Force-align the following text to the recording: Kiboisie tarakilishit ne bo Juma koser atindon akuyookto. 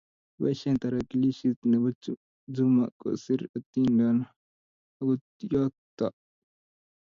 Kiboisie 0.33 0.79
tarakilishit 0.81 1.59
ne 1.69 1.77
bo 1.81 1.89
Juma 2.55 2.85
koser 2.99 3.41
atindon 3.57 4.17
akuyookto. 4.99 6.07